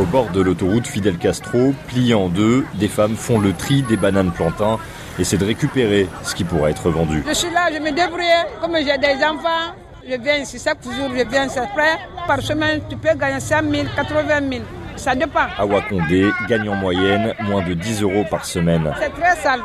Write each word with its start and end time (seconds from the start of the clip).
Au 0.00 0.04
bord 0.04 0.30
de 0.30 0.40
l'autoroute 0.40 0.86
Fidel 0.86 1.18
Castro, 1.18 1.74
pliée 1.86 2.14
en 2.14 2.30
deux, 2.30 2.64
des 2.76 2.88
femmes 2.88 3.16
font 3.16 3.38
le 3.38 3.52
tri 3.52 3.82
des 3.82 3.98
bananes 3.98 4.32
plantains 4.32 4.78
et 5.18 5.24
c'est 5.24 5.36
de 5.36 5.44
récupérer 5.44 6.08
ce 6.22 6.34
qui 6.34 6.42
pourrait 6.42 6.70
être 6.70 6.88
vendu. 6.88 7.22
Je 7.28 7.34
suis 7.34 7.50
là, 7.50 7.68
je 7.70 7.78
me 7.78 7.90
débrouille. 7.90 8.24
Comme 8.62 8.76
j'ai 8.78 8.96
des 8.96 9.22
enfants, 9.22 9.74
je 10.08 10.14
viens 10.18 10.38
ici 10.38 10.58
chaque 10.58 10.82
jour, 10.84 11.10
je 11.14 11.28
viens 11.28 11.50
c'est 11.50 11.68
prêt. 11.74 11.98
Par 12.26 12.40
semaine, 12.40 12.80
tu 12.88 12.96
peux 12.96 13.14
gagner 13.14 13.40
5 13.40 13.62
000, 13.70 13.84
80 13.94 14.24
000. 14.50 14.62
Ça 14.96 15.14
dépend. 15.14 15.48
Awa 15.58 15.82
Condé 15.82 16.30
gagne 16.48 16.70
en 16.70 16.76
moyenne 16.76 17.34
moins 17.40 17.62
de 17.62 17.74
10 17.74 18.00
euros 18.00 18.24
par 18.30 18.46
semaine. 18.46 18.90
C'est 18.98 19.12
très 19.20 19.36
sale. 19.36 19.60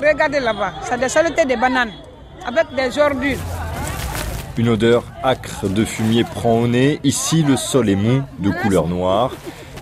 Regardez 0.00 0.40
là-bas, 0.40 0.72
c'est 0.84 0.98
des 0.98 1.10
saletés 1.10 1.44
de 1.44 1.60
bananes 1.60 1.92
avec 2.46 2.74
des 2.74 2.98
ordures. 2.98 3.36
Une 4.58 4.70
odeur 4.70 5.04
âcre 5.22 5.68
de 5.68 5.84
fumier 5.84 6.24
prend 6.24 6.60
au 6.60 6.66
nez. 6.66 6.98
Ici, 7.04 7.42
le 7.42 7.58
sol 7.58 7.90
est 7.90 7.94
mou, 7.94 8.22
de 8.38 8.50
couleur 8.50 8.88
noire. 8.88 9.32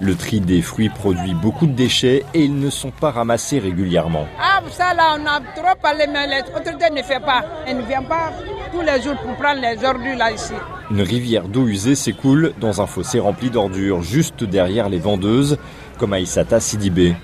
Le 0.00 0.14
tri 0.14 0.40
des 0.40 0.60
fruits 0.60 0.88
produit 0.88 1.34
beaucoup 1.34 1.66
de 1.66 1.72
déchets 1.72 2.24
et 2.34 2.44
ils 2.44 2.58
ne 2.58 2.70
sont 2.70 2.90
pas 2.90 3.10
ramassés 3.10 3.58
régulièrement. 3.58 4.26
Ah, 4.40 4.60
ça 4.70 4.92
là, 4.94 5.16
on 5.18 5.26
a 5.26 5.40
trop 5.54 5.78
parlé, 5.80 6.06
mais 6.12 6.26
l'autorité 6.26 6.90
ne 6.90 7.02
fait 7.02 7.20
pas. 7.20 7.44
Elle 7.66 7.78
ne 7.78 7.82
vient 7.82 8.02
pas 8.02 8.32
tous 8.74 8.80
les 8.80 9.00
jours 9.02 9.16
pour 9.16 9.36
prendre 9.36 9.60
les 9.60 9.84
ordures 9.84 10.16
là 10.16 10.32
ici. 10.32 10.52
Une 10.90 11.00
rivière 11.00 11.46
d'eau 11.48 11.66
usée 11.66 11.94
s'écoule 11.94 12.52
dans 12.60 12.80
un 12.80 12.86
fossé 12.86 13.20
rempli 13.20 13.48
d'ordures 13.48 14.02
juste 14.02 14.42
derrière 14.42 14.88
les 14.88 14.98
vendeuses, 14.98 15.58
comme 15.98 16.12
Aïsata 16.12 16.58
Sidibé. 16.58 17.14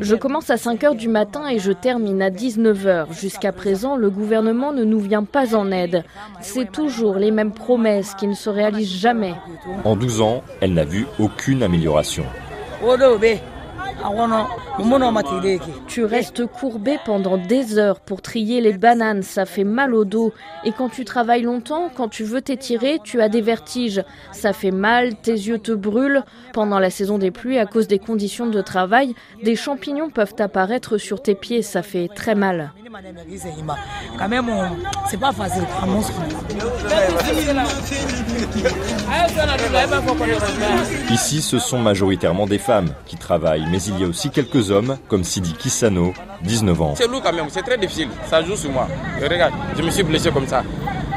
Je 0.00 0.14
commence 0.14 0.48
à 0.48 0.56
5 0.56 0.82
heures 0.84 0.94
du 0.94 1.08
matin 1.08 1.46
et 1.46 1.58
je 1.58 1.72
termine 1.72 2.22
à 2.22 2.30
19 2.30 2.86
heures. 2.86 3.12
Jusqu'à 3.12 3.52
présent, 3.52 3.96
le 3.96 4.08
gouvernement 4.08 4.72
ne 4.72 4.84
nous 4.84 4.98
vient 4.98 5.24
pas 5.24 5.54
en 5.54 5.70
aide. 5.70 6.04
C'est 6.40 6.72
toujours 6.72 7.16
les 7.16 7.30
mêmes 7.30 7.52
promesses 7.52 8.14
qui 8.14 8.26
ne 8.26 8.34
se 8.34 8.48
réalisent 8.48 8.98
jamais. 8.98 9.34
En 9.84 9.96
12 9.96 10.22
ans, 10.22 10.42
elle 10.62 10.72
n'a 10.72 10.84
vu 10.84 11.06
aucune 11.18 11.62
amélioration. 11.62 12.24
Tu 15.86 16.04
restes 16.04 16.46
courbé 16.46 16.98
pendant 17.04 17.36
des 17.36 17.78
heures 17.78 18.00
pour 18.00 18.22
trier 18.22 18.60
les 18.60 18.72
bananes, 18.72 19.22
ça 19.22 19.46
fait 19.46 19.64
mal 19.64 19.94
au 19.94 20.04
dos. 20.04 20.32
Et 20.64 20.72
quand 20.72 20.88
tu 20.88 21.04
travailles 21.04 21.42
longtemps, 21.42 21.90
quand 21.94 22.08
tu 22.08 22.24
veux 22.24 22.42
t'étirer, 22.42 22.98
tu 23.02 23.20
as 23.20 23.28
des 23.28 23.40
vertiges. 23.40 24.02
Ça 24.32 24.52
fait 24.52 24.70
mal, 24.70 25.14
tes 25.16 25.32
yeux 25.32 25.58
te 25.58 25.72
brûlent. 25.72 26.24
Pendant 26.52 26.78
la 26.78 26.90
saison 26.90 27.18
des 27.18 27.30
pluies, 27.30 27.58
à 27.58 27.66
cause 27.66 27.88
des 27.88 27.98
conditions 27.98 28.46
de 28.46 28.60
travail, 28.60 29.14
des 29.42 29.56
champignons 29.56 30.10
peuvent 30.10 30.36
apparaître 30.38 30.98
sur 30.98 31.22
tes 31.22 31.34
pieds, 31.34 31.62
ça 31.62 31.82
fait 31.82 32.08
très 32.08 32.34
mal. 32.34 32.72
Quand 34.18 34.28
même, 34.28 34.50
c'est 35.08 35.18
pas 35.18 35.32
facile. 35.32 35.64
Ici, 41.10 41.42
ce 41.42 41.58
sont 41.58 41.78
majoritairement 41.78 42.46
des 42.46 42.58
femmes 42.58 42.88
qui 43.06 43.16
travaillent, 43.16 43.66
mais 43.70 43.82
il 43.82 43.98
y 43.98 44.04
a 44.04 44.06
aussi 44.06 44.30
quelques 44.30 44.70
hommes, 44.70 44.96
comme 45.08 45.24
Sidi 45.24 45.54
Kisano, 45.54 46.12
19 46.42 46.82
ans. 46.82 46.94
C'est 46.96 47.08
lourd 47.08 47.22
quand 47.22 47.32
même, 47.32 47.46
c'est 47.48 47.62
très 47.62 47.78
difficile. 47.78 48.08
Ça 48.28 48.42
joue 48.42 48.56
sur 48.56 48.70
moi. 48.70 48.88
regarde, 49.20 49.54
je 49.76 49.82
me 49.82 49.90
suis 49.90 50.02
blessé 50.02 50.30
comme 50.30 50.46
ça, 50.46 50.62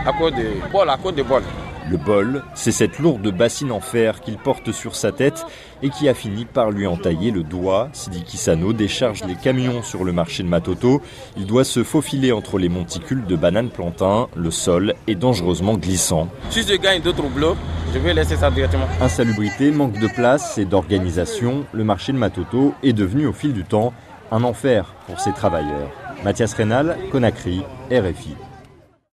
à 0.05 0.11
cause 0.13 0.33
de 0.33 0.71
bol, 0.71 0.89
à 0.89 0.97
cause 0.97 1.15
de 1.15 1.23
bol. 1.23 1.43
Le 1.89 1.97
bol, 1.97 2.43
c'est 2.53 2.73
cette 2.73 2.99
lourde 2.99 3.29
bassine 3.31 3.71
en 3.71 3.79
fer 3.79 4.19
qu'il 4.19 4.37
porte 4.37 4.73
sur 4.73 4.95
sa 4.95 5.13
tête 5.13 5.45
et 5.81 5.89
qui 5.89 6.09
a 6.09 6.13
fini 6.13 6.43
par 6.43 6.71
lui 6.71 6.85
entailler 6.85 7.31
le 7.31 7.43
doigt. 7.43 7.89
Sidi 7.93 8.23
Kisano 8.23 8.73
décharge 8.73 9.23
les 9.23 9.35
camions 9.35 9.81
sur 9.83 10.03
le 10.03 10.11
marché 10.11 10.43
de 10.43 10.49
Matoto. 10.49 11.01
Il 11.37 11.45
doit 11.45 11.63
se 11.63 11.83
faufiler 11.83 12.33
entre 12.33 12.57
les 12.57 12.67
monticules 12.67 13.25
de 13.25 13.35
bananes 13.37 13.69
plantains. 13.69 14.27
Le 14.35 14.51
sol 14.51 14.95
est 15.07 15.15
dangereusement 15.15 15.75
glissant. 15.75 16.27
Si 16.49 16.63
je 16.63 16.75
gagne 16.75 17.01
d'autres 17.01 17.29
blocs, 17.29 17.57
je 17.93 17.99
vais 17.99 18.13
laisser 18.13 18.35
ça 18.35 18.51
directement. 18.51 18.87
Insalubrité, 18.99 19.71
manque 19.71 19.97
de 19.99 20.07
place 20.07 20.57
et 20.57 20.65
d'organisation, 20.65 21.65
le 21.71 21.85
marché 21.85 22.11
de 22.11 22.17
Matoto 22.17 22.73
est 22.83 22.93
devenu 22.93 23.27
au 23.27 23.33
fil 23.33 23.53
du 23.53 23.63
temps 23.63 23.93
un 24.31 24.43
enfer 24.43 24.93
pour 25.05 25.21
ses 25.21 25.31
travailleurs. 25.31 25.89
Mathias 26.25 26.53
Rénal, 26.53 26.97
Conakry, 27.11 27.61
RFI. 27.89 28.35